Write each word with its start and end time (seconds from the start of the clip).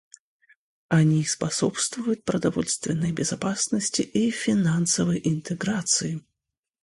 Они 0.89 1.23
способствуют 1.23 2.25
продовольственной 2.25 3.11
безопасности 3.11 4.01
и 4.01 4.31
финансовой 4.31 5.21
интеграции. 5.23 6.23